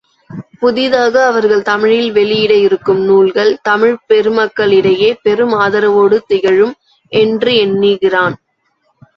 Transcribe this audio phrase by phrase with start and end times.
[0.59, 6.73] புதிதாக அவர்கள் தமிழில் வெளியிட இருக்கும் நூல்கள் தமிழ்ப் பெருமக்களிடையே பெரும் ஆதரவோடு திகழும்
[7.11, 8.35] என்று எண்ணுகிறேன்.